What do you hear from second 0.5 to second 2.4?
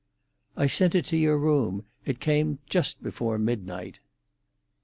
"I sent it to your room. It